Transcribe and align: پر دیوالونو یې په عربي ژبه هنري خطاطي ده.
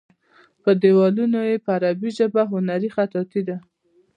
پر 0.61 0.73
دیوالونو 0.81 1.39
یې 1.49 1.57
په 1.65 1.69
عربي 1.77 2.09
ژبه 2.17 2.41
هنري 2.51 2.89
خطاطي 2.95 3.41
ده. 3.47 3.57